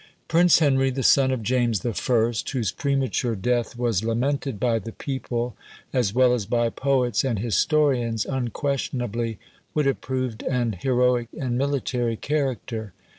Prince 0.27 0.57
Henry, 0.57 0.89
the 0.89 1.03
son 1.03 1.29
of 1.29 1.43
James 1.43 1.85
I., 1.85 1.91
whose 2.51 2.71
premature 2.71 3.35
death 3.35 3.77
was 3.77 4.03
lamented 4.03 4.59
by 4.59 4.79
the 4.79 4.93
people, 4.93 5.55
as 5.93 6.11
well 6.11 6.33
as 6.33 6.47
by 6.47 6.71
poets 6.71 7.23
and 7.23 7.37
historians, 7.37 8.25
unquestionably 8.25 9.37
would 9.75 9.85
have 9.85 10.01
proved 10.01 10.41
an 10.41 10.71
heroic 10.79 11.27
and 11.37 11.55
military 11.55 12.15
character. 12.15 12.93